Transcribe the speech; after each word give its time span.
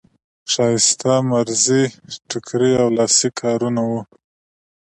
ښایسته 0.51 1.13
مزري 1.29 1.83
ټوکري 2.29 2.71
او 2.81 2.87
لاسي 2.97 3.29
کارونه 3.41 3.81
وو. 3.89 4.01